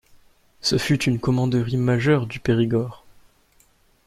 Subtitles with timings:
[0.61, 3.05] Ce fut une commanderie majeure du Périgord.